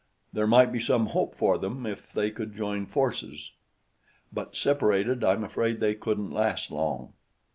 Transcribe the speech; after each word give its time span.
There 0.33 0.47
might 0.47 0.71
be 0.71 0.79
some 0.79 1.05
hope 1.13 1.35
for 1.35 1.59
them 1.59 1.85
if 1.85 2.11
they 2.11 2.31
could 2.31 2.55
join 2.55 2.87
forces; 2.87 3.51
but 4.33 4.55
separated, 4.55 5.23
I'm 5.23 5.43
afraid 5.43 5.79
they 5.79 5.93
couldn't 5.93 6.31
last 6.31 6.71
long." 6.71 7.13